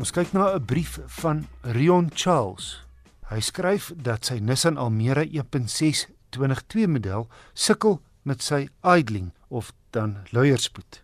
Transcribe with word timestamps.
Ons 0.00 0.14
kyk 0.16 0.30
na 0.32 0.56
'n 0.56 0.64
brief 0.64 0.98
van 1.20 1.46
Rion 1.60 2.08
Charles. 2.14 2.86
Hy 3.28 3.40
skryf 3.40 3.92
dat 3.96 4.24
sy 4.24 4.38
Nissan 4.38 4.76
Almera 4.76 5.24
1.6 5.24 6.08
2022 6.30 6.86
model 6.88 7.28
sukkel 7.52 8.00
met 8.22 8.42
sy 8.42 8.68
idling 8.80 9.32
of 9.48 9.72
dan 9.90 10.16
luierspoed. 10.32 11.02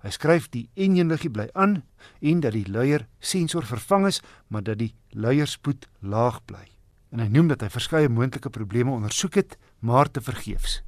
Hy 0.00 0.10
skryf 0.10 0.48
die 0.48 0.70
enjinliggie 0.74 1.30
bly 1.30 1.48
aan 1.52 1.84
en 2.20 2.40
dat 2.40 2.52
die 2.52 2.64
luier 2.70 3.06
sensor 3.18 3.66
vervang 3.66 4.06
is, 4.06 4.22
maar 4.48 4.62
dat 4.62 4.78
die 4.78 4.94
luierspoed 5.10 5.88
laag 6.00 6.44
bly. 6.44 6.64
En 7.12 7.18
hy 7.20 7.28
noem 7.28 7.48
dat 7.48 7.60
hy 7.60 7.68
verskeie 7.68 8.08
moontlike 8.08 8.50
probleme 8.50 8.90
ondersoek 8.90 9.34
het, 9.34 9.58
maar 9.80 10.10
te 10.10 10.20
vergeefs. 10.20 10.82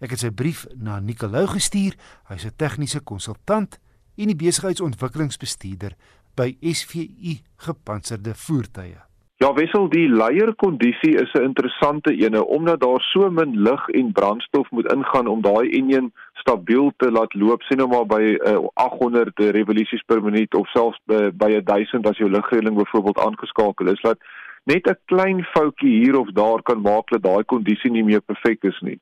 Ek 0.00 0.10
het 0.10 0.20
sy 0.20 0.30
brief 0.30 0.66
na 0.74 1.00
Nicolou 1.00 1.46
gestuur. 1.46 1.94
Hy's 2.24 2.44
'n 2.44 2.56
tegniese 2.56 3.00
konsultant 3.00 3.78
en 4.16 4.26
die 4.26 4.36
besigheidsontwikkelingsbestuurder 4.36 5.96
by 6.36 6.56
SVU 6.60 7.38
Gepantserde 7.56 8.34
Voertuie. 8.34 9.00
Ja, 9.42 9.52
wissel 9.52 9.88
die 9.90 10.06
leierkondisie 10.08 11.16
is 11.20 11.32
'n 11.34 11.42
interessante 11.42 12.12
ene 12.14 12.44
omdat 12.46 12.80
daar 12.80 13.00
so 13.00 13.30
min 13.30 13.56
lug 13.60 13.88
en 13.88 14.12
brandstof 14.12 14.70
moet 14.70 14.92
ingaan 14.92 15.26
om 15.26 15.40
daai 15.42 15.70
enjin 15.70 16.12
stabiel 16.32 16.92
te 16.96 17.10
laat 17.10 17.34
loop, 17.34 17.62
sien 17.62 17.78
nou 17.78 17.88
maar 17.88 18.06
by 18.06 18.22
uh, 18.22 18.56
800 18.74 19.32
revolusies 19.56 20.02
per 20.06 20.22
minuut 20.22 20.54
of 20.54 20.68
selfs 20.68 21.00
by, 21.04 21.30
by 21.32 21.60
1000 21.62 22.06
as 22.06 22.16
jou 22.16 22.30
lugreëling 22.30 22.76
byvoorbeeld 22.76 23.18
aangeskakel 23.18 23.86
is, 23.86 24.02
laat 24.02 24.18
net 24.64 24.86
'n 24.86 24.98
klein 25.04 25.44
foutjie 25.44 25.94
hier 26.04 26.18
of 26.18 26.30
daar 26.32 26.62
kan 26.62 26.80
maak 26.80 27.10
dat 27.10 27.22
daai 27.22 27.44
kondisie 27.44 27.90
nie 27.90 28.04
meer 28.04 28.20
perfek 28.20 28.64
is 28.64 28.80
nie. 28.80 28.98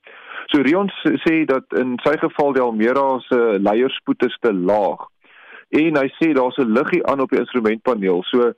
So 0.46 0.62
Rion 0.62 0.90
sê 1.28 1.44
dat 1.44 1.64
in 1.76 1.98
sy 2.02 2.16
geval 2.18 2.52
die 2.52 2.62
Almera 2.62 3.20
se 3.28 3.58
leierspoed 3.58 4.24
is 4.24 4.36
te 4.40 4.52
laag. 4.52 5.11
En 5.72 5.96
hy 5.96 6.08
sê 6.18 6.32
daar's 6.36 6.58
'n 6.58 6.72
liggie 6.76 7.06
aan 7.06 7.20
op 7.20 7.30
die 7.30 7.40
instrumentpaneel. 7.40 8.22
So 8.28 8.52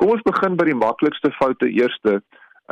Kom 0.00 0.14
ons 0.14 0.24
begin 0.24 0.54
by 0.56 0.64
die 0.64 0.78
maklikste 0.80 1.28
foute 1.36 1.68
eerste. 1.68 2.22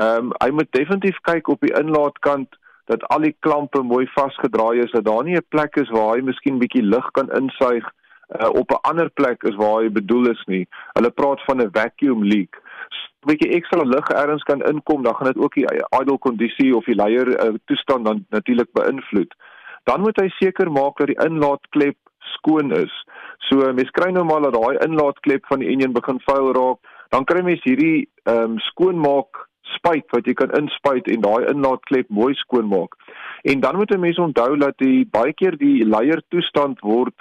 Ehm 0.00 0.30
um, 0.30 0.32
hy 0.40 0.48
moet 0.56 0.70
definitief 0.72 1.18
kyk 1.28 1.50
op 1.52 1.60
die 1.60 1.74
inlaatkant 1.76 2.56
dat 2.88 3.04
al 3.12 3.26
die 3.26 3.34
klampe 3.44 3.82
mooi 3.84 4.06
vasgedraai 4.14 4.80
is, 4.86 4.94
dat 4.94 5.04
daar 5.04 5.26
nie 5.26 5.36
'n 5.36 5.44
plek 5.54 5.76
is 5.76 5.92
waar 5.92 6.14
hy 6.14 6.22
miskien 6.24 6.60
bietjie 6.62 6.82
lug 6.82 7.10
kan 7.18 7.28
insuig 7.40 7.84
uh, 7.84 8.48
op 8.62 8.72
'n 8.72 8.80
ander 8.90 9.10
plek 9.20 9.42
is 9.42 9.60
waar 9.60 9.82
hy 9.82 9.92
bedoel 9.92 10.30
is 10.30 10.42
nie. 10.46 10.64
Hulle 10.96 11.10
praat 11.10 11.44
van 11.44 11.60
'n 11.60 11.70
vacuum 11.76 12.24
leak. 12.24 12.56
'n 12.56 13.28
bietjie 13.28 13.52
ekstra 13.60 13.84
lug 13.84 14.08
ergens 14.08 14.42
kan 14.42 14.64
inkom, 14.72 15.02
dan 15.02 15.14
gaan 15.14 15.32
dit 15.32 15.42
ook 15.44 15.54
die 15.54 15.68
idle 16.00 16.18
kondisie 16.18 16.76
of 16.76 16.84
die 16.84 16.96
leier 16.96 17.28
uh, 17.28 17.54
toestand 17.64 18.04
dan 18.04 18.24
natuurlik 18.30 18.72
beïnvloed. 18.72 19.34
Dan 19.84 20.00
moet 20.00 20.20
hy 20.20 20.28
seker 20.28 20.72
maak 20.72 20.96
dat 20.96 21.06
die 21.12 21.24
inlaatklep 21.28 21.96
skoon 22.18 22.72
is. 22.72 23.04
So 23.46 23.72
mens 23.72 23.90
kry 23.90 24.10
nou 24.10 24.24
maar 24.24 24.42
dat 24.42 24.54
daai 24.54 24.78
inlaatklep 24.86 25.46
van 25.46 25.58
die 25.58 25.68
enjin 25.68 25.92
begin 25.92 26.20
vuil 26.26 26.52
raak 26.52 26.78
dan 27.14 27.24
kry 27.24 27.42
mens 27.42 27.62
hierdie 27.64 28.08
ehm 28.24 28.56
um, 28.56 28.58
skoonmaak 28.70 29.46
spuit 29.76 30.04
wat 30.14 30.26
jy 30.26 30.34
kan 30.34 30.52
inspuit 30.58 31.08
en 31.12 31.22
daai 31.24 31.48
inlaatklep 31.52 32.08
mooi 32.08 32.34
skoonmaak. 32.34 32.96
En 33.44 33.60
dan 33.60 33.76
moet 33.76 33.94
'n 33.94 34.00
mens 34.00 34.18
onthou 34.18 34.56
dat 34.56 34.78
die 34.78 35.06
baie 35.06 35.32
keer 35.32 35.56
die 35.56 35.84
leier 35.84 36.22
toestand 36.28 36.80
word 36.80 37.14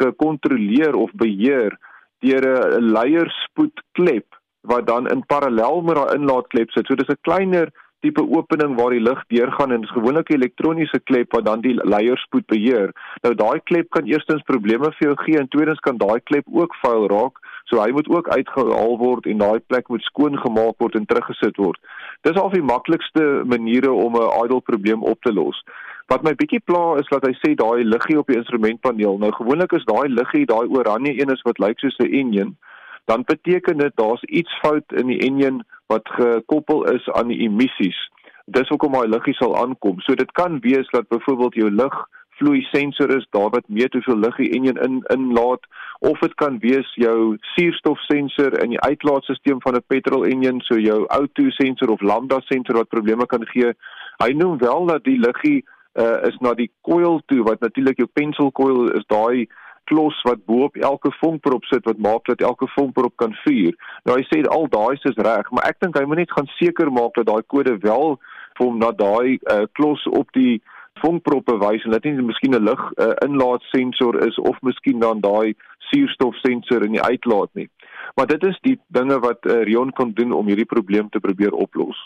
gekontroleer 0.00 0.94
of 0.94 1.10
beheer 1.12 1.76
deur 2.20 2.44
'n 2.78 2.92
leierspoedklep 2.96 4.26
wat 4.60 4.86
dan 4.86 5.08
in 5.08 5.24
parallel 5.26 5.82
met 5.82 5.96
daai 5.96 6.14
inlaatklep 6.14 6.70
sit. 6.70 6.86
So 6.86 6.94
dis 6.94 7.08
'n 7.08 7.20
kleiner 7.20 7.72
tipe 8.00 8.22
opening 8.22 8.76
waar 8.76 8.90
die 8.90 9.00
lug 9.00 9.22
deurgaan 9.28 9.72
en 9.72 9.80
dis 9.80 9.96
gewoonlik 9.96 10.30
'n 10.30 10.34
elektroniese 10.34 11.00
klep 11.04 11.32
wat 11.32 11.44
dan 11.44 11.60
die 11.60 11.74
leierspoed 11.74 12.46
beheer. 12.46 12.92
Nou 13.22 13.34
daai 13.34 13.60
klep 13.64 13.90
kan 13.90 14.04
eerstens 14.04 14.42
probleme 14.42 14.92
vir 14.92 15.08
jou 15.08 15.16
gee 15.24 15.38
en 15.38 15.48
tweedens 15.48 15.80
kan 15.80 15.96
daai 15.96 16.20
klep 16.20 16.44
ook 16.52 16.74
vuil 16.82 17.08
raak 17.08 17.38
So 17.70 17.78
hy 17.78 17.92
moet 17.94 18.08
ook 18.10 18.28
uitgehaal 18.28 18.96
word 18.98 19.26
en 19.30 19.38
daai 19.38 19.60
plek 19.70 19.88
moet 19.88 20.02
skoon 20.02 20.38
gemaak 20.42 20.82
word 20.82 20.96
en 20.98 21.06
teruggesit 21.06 21.58
word. 21.62 21.78
Dis 22.26 22.38
al 22.40 22.50
die 22.50 22.64
maklikste 22.66 23.26
maniere 23.46 23.92
om 23.92 24.16
'n 24.18 24.32
idle 24.44 24.60
probleem 24.60 25.02
op 25.02 25.22
te 25.22 25.32
los. 25.32 25.62
Wat 26.10 26.22
my 26.22 26.34
bietjie 26.34 26.60
pla 26.64 26.98
is 26.98 27.08
dat 27.10 27.26
hy 27.26 27.34
sê 27.38 27.54
daai 27.54 27.84
liggie 27.84 28.18
op 28.18 28.26
die 28.26 28.36
instrumentpaneel. 28.36 29.18
Nou 29.18 29.30
gewoonlik 29.32 29.72
is 29.72 29.84
daai 29.84 30.08
liggie, 30.08 30.46
daai 30.46 30.66
oranje 30.66 31.20
een 31.20 31.30
is 31.30 31.42
wat 31.42 31.58
lyk 31.58 31.78
soos 31.78 31.98
'n 31.98 32.14
enjin, 32.22 32.56
dan 33.04 33.22
beteken 33.22 33.78
dit 33.78 33.92
daar's 33.94 34.22
iets 34.22 34.58
fout 34.58 34.92
in 34.92 35.06
die 35.06 35.20
enjin 35.28 35.62
wat 35.92 36.08
gekoppel 36.16 36.86
is 36.94 37.08
aan 37.18 37.32
die 37.32 37.42
emissies. 37.46 37.98
Dis 38.46 38.70
hoekom 38.70 38.94
daai 38.94 39.10
liggie 39.10 39.34
sal 39.38 39.56
aankom. 39.58 40.00
So 40.06 40.14
dit 40.18 40.32
kan 40.38 40.60
wees 40.64 40.88
dat 40.94 41.08
byvoorbeeld 41.10 41.58
jou 41.58 41.70
lig 41.70 41.96
vloei 42.40 42.62
sensor 42.70 43.10
is 43.16 43.26
daar 43.36 43.50
wat 43.54 43.68
meet 43.68 43.92
hoeveel 43.92 44.18
lug 44.24 44.36
die 44.40 44.50
enjin 44.56 44.78
in 44.86 45.00
inlaat 45.14 45.66
of 46.10 46.22
dit 46.24 46.34
kan 46.40 46.56
wees 46.62 46.92
jou 46.96 47.36
suurstofsensor 47.54 48.56
in 48.62 48.72
die 48.74 48.80
uitlaatstelsel 48.80 49.60
van 49.64 49.76
'n 49.76 49.84
petrol 49.92 50.24
enjin 50.24 50.60
so 50.68 50.78
jou 50.80 51.00
O2 51.18 51.50
sensor 51.58 51.92
of 51.96 52.00
lambda 52.00 52.40
sensor 52.40 52.80
wat 52.80 52.94
probleme 52.94 53.26
kan 53.26 53.44
gee. 53.52 53.74
Hy 54.24 54.30
noem 54.32 54.58
wel 54.58 54.86
dat 54.86 55.04
die 55.04 55.18
luggie 55.18 55.64
uh, 55.94 56.22
is 56.30 56.36
na 56.40 56.54
die 56.54 56.70
coil 56.80 57.20
toe 57.26 57.42
wat 57.42 57.60
natuurlik 57.60 57.98
jou 57.98 58.08
pencil 58.12 58.52
coil 58.52 58.88
is 58.90 59.06
daai 59.06 59.48
klos 59.90 60.16
wat 60.28 60.42
bo 60.46 60.64
op 60.68 60.76
elke 60.76 61.10
vonkprop 61.18 61.64
sit 61.70 61.86
wat 61.88 61.98
maak 61.98 62.26
dat 62.30 62.44
elke 62.46 62.68
vonkprop 62.76 63.16
kan 63.22 63.34
vuur. 63.44 63.74
Nou 64.06 64.18
hy 64.18 64.26
sê 64.28 64.42
al 64.46 64.68
daai 64.70 64.98
is 64.98 65.18
reg, 65.18 65.50
maar 65.50 65.66
ek 65.70 65.80
dink 65.82 65.98
hy 65.98 66.04
moet 66.06 66.22
net 66.22 66.36
gaan 66.36 66.50
seker 66.58 66.92
maak 66.94 67.18
dat 67.18 67.26
daai 67.30 67.42
kode 67.54 67.78
wel 67.82 68.14
vir 68.58 68.66
hom 68.66 68.78
na 68.82 68.92
daai 68.94 69.38
uh, 69.38 69.64
klos 69.78 70.06
op 70.20 70.30
die 70.36 70.60
vonkproppe 71.00 71.56
wys 71.62 71.84
en 71.86 71.96
dit 71.96 72.10
nie 72.10 72.28
miskien 72.28 72.54
'n 72.56 72.64
lug 72.64 72.80
uh, 72.92 73.14
inlaatsensor 73.26 74.20
is 74.28 74.38
of 74.38 74.56
miskien 74.62 75.00
dan 75.00 75.20
daai 75.20 75.54
suurstofsensor 75.90 76.84
in 76.86 76.96
die 76.98 77.02
uitlaat 77.02 77.50
nie. 77.54 77.68
Maar 78.16 78.26
dit 78.26 78.42
is 78.44 78.58
die 78.62 78.78
dinge 78.88 79.18
wat 79.18 79.46
uh, 79.46 79.62
Rion 79.64 79.92
kon 79.92 80.12
doen 80.14 80.32
om 80.32 80.46
hierdie 80.46 80.68
probleem 80.68 81.08
te 81.08 81.20
probeer 81.20 81.52
oplos. 81.52 81.98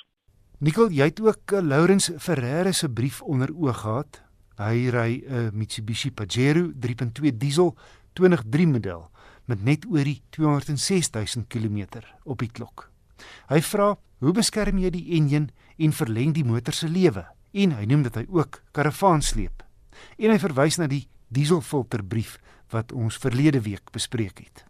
Nikkel, 0.58 0.92
jy 0.94 1.10
het 1.10 1.20
ook 1.20 1.52
uh, 1.52 1.60
Lawrence 1.60 2.14
Ferreira 2.18 2.72
se 2.72 2.88
brief 2.88 3.22
onder 3.22 3.50
oog 3.52 3.80
gehad. 3.80 4.23
Hy 4.56 4.90
ry 4.90 5.22
'n 5.26 5.34
uh, 5.34 5.50
Mitsubishi 5.52 6.10
Pajero 6.10 6.70
3.2 6.72 7.36
diesel 7.36 7.76
2003 8.14 8.66
model 8.66 9.10
met 9.46 9.64
net 9.64 9.84
oor 9.86 10.04
die 10.04 10.22
206 10.30 11.10
000 11.10 11.46
km 11.48 12.02
op 12.24 12.38
die 12.38 12.50
klok. 12.50 12.90
Hy 13.48 13.60
vra, 13.60 13.96
"Hoe 14.18 14.32
beskerm 14.32 14.78
jy 14.78 14.90
die 14.90 15.16
enjin 15.16 15.50
en 15.78 15.92
verleng 15.92 16.32
die 16.34 16.44
motor 16.44 16.72
se 16.72 16.88
lewe?" 16.88 17.26
en 17.54 17.74
hy 17.78 17.86
noem 17.86 18.04
dit 18.08 18.18
hy 18.18 18.24
ook 18.34 18.60
karavaan 18.74 19.22
sleep. 19.22 19.62
En 20.18 20.34
hy 20.34 20.38
verwys 20.42 20.78
na 20.80 20.88
die 20.90 21.04
dieselfilterbrief 21.34 22.36
wat 22.74 22.92
ons 22.92 23.18
verlede 23.22 23.62
week 23.62 23.92
bespreek 23.94 24.42
het. 24.42 24.64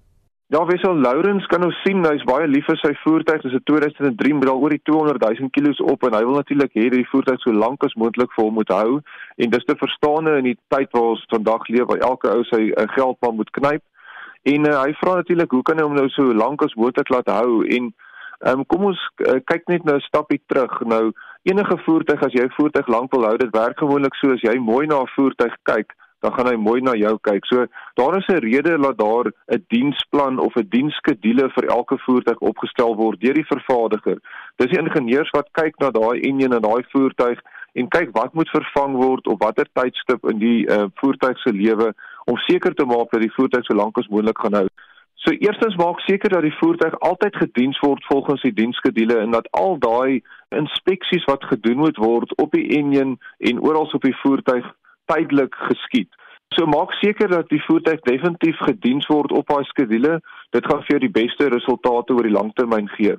Ja, 0.48 0.66
Wessel 0.66 0.94
Lourens 0.94 1.46
kan 1.46 1.62
nou 1.64 1.70
sien 1.72 2.04
hy's 2.04 2.24
baie 2.28 2.44
lief 2.46 2.66
vir 2.68 2.76
sy 2.76 2.90
voertuig. 3.00 3.40
Dit 3.40 3.52
is 3.52 3.56
'n 3.56 3.64
2003 3.64 4.34
model 4.34 4.60
oor 4.60 4.74
die 4.76 4.82
200 4.84 5.22
000 5.40 5.48
km 5.48 5.84
op 5.92 6.04
en 6.04 6.12
hy 6.12 6.20
wil 6.20 6.36
natuurlik 6.36 6.74
hê 6.74 6.82
dat 6.90 7.00
die 7.00 7.08
voertuig 7.08 7.40
so 7.40 7.52
lank 7.52 7.84
as 7.84 7.94
moontlik 7.94 8.28
vir 8.36 8.44
hom 8.44 8.54
moet 8.54 8.68
hou 8.68 9.00
en 9.36 9.50
dis 9.50 9.64
te 9.64 9.76
verstaane 9.76 10.36
in 10.36 10.44
die 10.44 10.58
tyd 10.68 10.92
waar 10.92 11.16
ons 11.16 11.24
vandag 11.32 11.68
leef 11.68 11.86
waar 11.88 12.04
elke 12.10 12.28
ou 12.28 12.44
sy 12.44 12.60
uh, 12.76 12.84
geldpan 12.92 13.36
moet 13.36 13.50
knyp. 13.50 13.82
En 14.42 14.68
uh, 14.68 14.82
hy 14.84 14.92
vra 15.00 15.14
natuurlik 15.14 15.50
hoe 15.50 15.62
kan 15.62 15.78
hy 15.78 15.84
hom 15.84 15.96
nou 15.96 16.08
so 16.08 16.22
lank 16.22 16.62
as 16.62 16.76
moontlik 16.76 17.08
laat 17.08 17.28
hou 17.32 17.64
en 17.64 17.94
um, 18.44 18.66
kom 18.66 18.84
ons 18.84 19.00
uh, 19.24 19.40
kyk 19.48 19.64
net 19.68 19.84
nou 19.84 19.96
'n 19.96 20.08
stapie 20.10 20.42
terug. 20.46 20.80
Nou 20.84 21.12
enige 21.48 21.78
voertuig 21.88 22.22
as 22.22 22.36
jy 22.36 22.44
'n 22.44 22.56
voertuig 22.60 22.86
lank 22.86 23.16
wil 23.16 23.24
hou, 23.24 23.36
dit 23.36 23.56
werk 23.56 23.78
gewoonlik 23.78 24.14
so 24.20 24.36
as 24.36 24.44
jy 24.44 24.58
mooi 24.60 24.86
na 24.86 25.00
'n 25.00 25.14
voertuig 25.16 25.56
kyk, 25.62 25.96
dan 26.24 26.32
gaan 26.32 26.48
hy 26.48 26.56
mooi 26.56 26.80
na 26.80 26.94
jou 26.96 27.14
kyk. 27.28 27.46
So 27.46 27.66
daar 28.00 28.16
is 28.18 28.28
'n 28.28 28.44
rede 28.44 28.78
dat 28.80 28.98
daar 28.98 29.26
'n 29.28 29.64
diensplan 29.68 30.38
of 30.38 30.54
'n 30.56 30.68
diensskedule 30.68 31.50
vir 31.56 31.64
elke 31.64 31.98
voertuig 31.98 32.38
opgestel 32.38 32.96
word 32.96 33.20
deur 33.20 33.34
die 33.34 33.52
vervaardiger. 33.54 34.18
Dis 34.56 34.70
die 34.70 34.78
ingenieurs 34.78 35.30
wat 35.30 35.48
kyk 35.52 35.74
na 35.78 35.90
daai 35.90 36.20
enjin 36.20 36.52
en 36.52 36.62
daai 36.62 36.82
voertuig 36.94 37.38
en 37.74 37.88
kyk 37.88 38.10
wat 38.12 38.34
moet 38.34 38.48
vervang 38.48 38.96
word 38.96 39.26
op 39.26 39.42
watter 39.42 39.68
tydstip 39.72 40.24
in 40.30 40.38
die 40.38 40.60
uh, 40.66 40.84
voertuig 40.94 41.38
se 41.38 41.52
lewe 41.52 41.92
om 42.24 42.36
seker 42.36 42.74
te 42.74 42.84
maak 42.84 43.10
dat 43.10 43.20
die 43.20 43.34
voertuig 43.36 43.64
so 43.64 43.74
lank 43.74 43.98
as 43.98 44.08
moontlik 44.08 44.38
gaan 44.38 44.54
hou. 44.54 44.68
So 45.24 45.32
eerstens 45.32 45.76
maak 45.76 46.00
seker 46.00 46.28
dat 46.28 46.42
die 46.42 46.56
voertuig 46.60 46.98
altyd 47.00 47.36
gediens 47.36 47.78
word 47.80 48.04
volgens 48.04 48.42
die 48.42 48.52
diensskedule 48.52 49.18
en 49.18 49.30
dat 49.30 49.48
al 49.50 49.78
daai 49.78 50.22
inspeksies 50.48 51.24
wat 51.24 51.44
gedoen 51.44 51.76
moet 51.76 51.96
word 51.96 52.34
op 52.36 52.52
die 52.52 52.68
enjin 52.78 53.18
en 53.38 53.60
oral 53.60 53.90
op 53.92 54.02
die 54.02 54.16
voertuig 54.22 54.66
tydelik 55.06 55.54
geskied. 55.54 56.10
So 56.52 56.66
maak 56.66 56.92
seker 57.00 57.28
dat 57.28 57.48
die 57.48 57.62
voertuig 57.64 58.00
definitief 58.06 58.58
gediens 58.68 59.06
word 59.06 59.32
op 59.32 59.48
daai 59.48 59.64
skedule. 59.64 60.18
Dit 60.54 60.66
gaan 60.66 60.84
vir 60.84 60.96
jou 60.96 61.00
die 61.06 61.14
beste 61.22 61.48
resultate 61.48 62.14
oor 62.14 62.28
die 62.28 62.36
langtermyn 62.36 62.90
gee. 62.98 63.16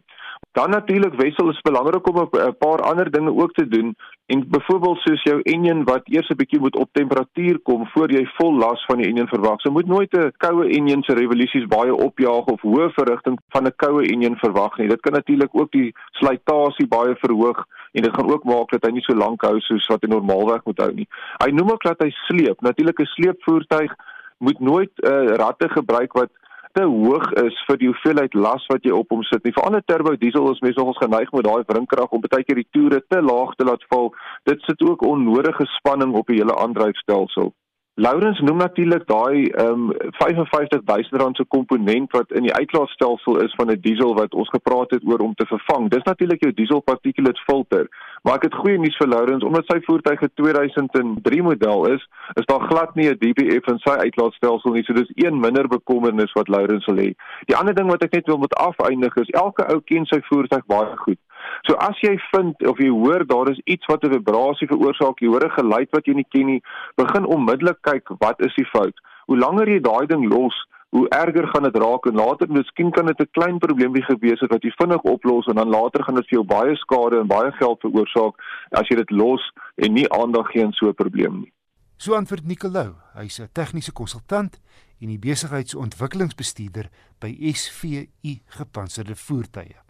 Dan 0.52 0.70
natuurlik 0.70 1.14
wissel 1.14 1.50
is 1.50 1.62
belangrik 1.62 2.08
om 2.08 2.30
'n 2.32 2.56
paar 2.58 2.82
ander 2.82 3.12
dinge 3.12 3.34
ook 3.36 3.54
te 3.54 3.68
doen 3.68 3.96
en 4.26 4.50
byvoorbeeld 4.50 4.98
soos 4.98 5.24
jou 5.24 5.42
enjin 5.42 5.84
wat 5.84 6.02
eers 6.04 6.30
'n 6.30 6.36
bietjie 6.36 6.60
moet 6.60 6.76
op 6.76 6.90
temperatuur 6.92 7.60
kom 7.60 7.88
voor 7.88 8.12
jy 8.12 8.26
vol 8.38 8.54
las 8.58 8.86
van 8.86 8.98
die 8.98 9.08
enjin 9.08 9.28
verwag. 9.28 9.62
So 9.62 9.72
moet 9.72 9.88
nooit 9.88 10.14
'n 10.14 10.32
koue 10.38 10.68
enjin 10.70 11.04
se 11.04 11.14
revolusies 11.14 11.68
baie 11.68 11.96
opjaag 11.96 12.46
of 12.46 12.62
hoë 12.62 12.90
verrigting 12.90 13.40
van 13.50 13.66
'n 13.66 13.76
koue 13.76 14.04
enjin 14.04 14.36
verwag 14.36 14.78
nie. 14.78 14.88
Dit 14.88 15.02
kan 15.02 15.14
natuurlik 15.14 15.50
ook 15.52 15.72
die 15.72 15.94
slytasie 16.12 16.88
baie 16.88 17.16
verhoog 17.16 17.66
en 17.92 18.02
dit 18.02 18.16
gaan 18.16 18.32
ook 18.32 18.44
maak 18.44 18.70
dat 18.70 18.86
hy 18.86 18.92
nie 18.92 19.04
so 19.04 19.14
lank 19.14 19.42
hou 19.42 19.60
soos 19.60 19.88
wat 19.88 20.02
hy 20.02 20.08
normaalweg 20.08 20.64
moet 20.64 20.78
hou 20.78 20.94
nie. 20.94 21.08
Hy 21.44 21.52
noem 21.52 21.70
ook 21.72 21.84
dat 21.84 22.00
hy 22.00 22.10
sleep. 22.10 22.62
Natuurlik 22.62 23.00
'n 23.00 23.06
sleepvoertuig 23.06 23.96
moet 24.38 24.60
nooit 24.60 24.92
uh, 24.96 25.26
ratte 25.36 25.70
gebruik 25.70 26.14
wat 26.14 26.30
te 26.76 26.84
hoog 26.84 27.28
is 27.40 27.58
vir 27.68 27.78
die 27.80 27.88
hoeveelheid 27.88 28.34
las 28.36 28.66
wat 28.72 28.84
jy 28.84 28.92
op 28.96 29.14
hom 29.14 29.24
sit 29.24 29.44
nie. 29.48 29.54
Vir 29.56 29.68
ander 29.68 29.84
turbo 29.88 30.16
diesel 30.20 30.50
is 30.52 30.64
mense 30.64 30.80
nogals 30.82 31.00
geneig 31.04 31.32
met 31.32 31.48
daai 31.48 31.64
wrinkrag 31.70 32.16
om 32.16 32.24
baie 32.26 32.44
keer 32.44 32.60
die 32.60 32.72
toere 32.76 33.00
te 33.08 33.22
laag 33.24 33.54
te 33.56 33.68
laat 33.68 33.86
val. 33.94 34.12
Dit 34.50 34.64
sit 34.68 34.84
ook 34.84 35.06
onnodige 35.08 35.68
spanning 35.78 36.16
op 36.20 36.28
die 36.28 36.42
hele 36.42 36.58
aandryfstelsel. 36.66 37.54
Laurens 37.98 38.40
noem 38.40 38.58
natuurlik 38.58 39.06
daai 39.08 39.46
ehm 39.46 39.84
um, 39.90 40.12
55000 40.20 41.22
rand 41.22 41.36
se 41.36 41.46
komponent 41.48 42.12
wat 42.12 42.32
in 42.32 42.44
die 42.44 42.54
uitlaatstelsel 42.54 43.38
is 43.44 43.54
van 43.56 43.72
'n 43.72 43.80
diesel 43.82 44.16
wat 44.16 44.34
ons 44.34 44.50
gepraat 44.50 44.92
het 44.92 45.06
oor 45.08 45.20
om 45.20 45.34
te 45.34 45.46
vervang. 45.46 45.90
Dis 45.90 46.04
natuurlik 46.04 46.44
jou 46.44 46.54
diesel 46.54 46.80
particulate 46.80 47.42
filter. 47.46 47.88
Maar 48.24 48.36
ek 48.36 48.44
het 48.44 48.56
goeie 48.56 48.78
nuus 48.78 48.98
vir 48.98 49.08
Laurens 49.08 49.44
omdat 49.44 49.66
sy 49.66 49.80
voertuig 49.82 50.22
'n 50.22 50.32
2003 50.34 51.42
model 51.44 51.86
is, 51.86 52.08
is 52.34 52.46
daar 52.46 52.68
glad 52.68 52.96
nie 52.96 53.10
'n 53.10 53.18
DPF 53.18 53.68
in 53.72 53.80
sy 53.80 53.96
uitlaatstelsel 54.06 54.72
nie. 54.72 54.84
So 54.84 54.94
dis 54.94 55.12
een 55.16 55.40
minder 55.40 55.68
bekommernis 55.68 56.34
wat 56.34 56.48
Laurens 56.48 56.84
sal 56.84 56.96
hê. 56.96 57.16
Die 57.46 57.56
ander 57.56 57.76
ding 57.76 57.90
wat 57.90 58.04
ek 58.04 58.12
net 58.12 58.26
wil 58.26 58.38
moet 58.38 58.56
afeindig 58.56 59.16
is 59.16 59.30
elke 59.30 59.68
ou 59.74 59.80
ken 59.80 60.06
sy 60.06 60.20
voertuig 60.22 60.66
baie 60.66 60.96
goed. 60.96 61.20
So 61.66 61.74
as 61.82 61.98
jy 62.04 62.14
vind 62.30 62.62
of 62.70 62.78
jy 62.78 62.92
hoor 62.94 63.26
daar 63.26 63.50
is 63.50 63.62
iets 63.66 63.86
wat 63.90 64.04
'n 64.04 64.14
vibrasie 64.14 64.68
veroorsaak, 64.68 65.20
jy 65.20 65.28
hoor 65.28 65.46
'n 65.46 65.58
geluid 65.58 65.90
wat 65.92 66.06
jy 66.06 66.14
nie 66.14 66.30
ken 66.30 66.46
nie, 66.46 66.62
begin 66.96 67.26
onmiddellik 67.26 67.82
kyk 67.82 68.10
wat 68.20 68.40
is 68.40 68.54
die 68.56 68.70
fout. 68.70 68.94
Hoe 69.26 69.38
langer 69.38 69.68
jy 69.68 69.80
daai 69.80 70.06
ding 70.06 70.30
los, 70.30 70.54
hoe 70.96 71.10
erger 71.10 71.48
gaan 71.48 71.64
dit 71.64 71.78
raak 71.78 72.06
en 72.06 72.16
later 72.16 72.48
miskien 72.50 72.92
kan 72.92 73.06
dit 73.06 73.20
'n 73.20 73.30
klein 73.32 73.58
probleempie 73.58 74.04
gewees 74.04 74.40
het 74.40 74.52
wat 74.52 74.64
jy 74.64 74.72
vinnig 74.78 75.02
oplos 75.02 75.48
en 75.48 75.56
dan 75.56 75.70
later 75.70 76.04
gaan 76.04 76.16
dit 76.16 76.28
vir 76.30 76.38
jou 76.40 76.46
baie 76.46 76.76
skade 76.76 77.20
en 77.20 77.28
baie 77.28 77.52
geld 77.52 77.80
veroorsaak 77.82 78.34
as 78.72 78.88
jy 78.88 78.96
dit 78.96 79.12
los 79.12 79.52
en 79.76 79.94
nie 79.94 80.10
aandag 80.10 80.48
gee 80.52 80.64
aan 80.64 80.74
so 80.74 80.88
'n 80.88 80.94
probleem 80.94 81.40
nie. 81.42 81.52
So 81.98 82.14
antwoord 82.14 82.46
Nicolou, 82.46 82.96
hy's 83.14 83.40
'n 83.40 83.50
tegniese 83.52 83.92
konsultant 83.92 84.60
en 85.02 85.08
die 85.08 85.20
besigheidsontwikkelingsbestuurder 85.20 86.90
by 87.20 87.52
SVU 87.54 88.08
Gepantserde 88.46 89.16
Voertuie. 89.16 89.85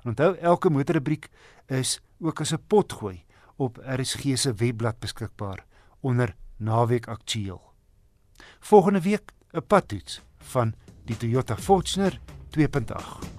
Onthou 0.03 0.35
elke 0.41 0.69
motorrubriek 0.73 1.29
is 1.69 2.01
ook 2.19 2.41
as 2.41 2.53
'n 2.53 2.63
potgooi 2.67 3.25
op 3.55 3.77
RSG 3.77 4.37
se 4.37 4.53
webblad 4.53 4.99
beskikbaar 4.99 5.65
onder 5.99 6.35
naweek 6.57 7.07
aktueel. 7.07 7.73
Volgende 8.59 9.01
week 9.01 9.31
'n 9.51 9.61
padtoets 9.67 10.21
van 10.37 10.73
die 11.05 11.17
Toyota 11.17 11.57
Fortuner 11.57 12.19
2.8. 12.49 13.36